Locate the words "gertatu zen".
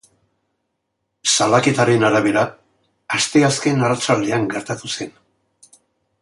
4.57-5.15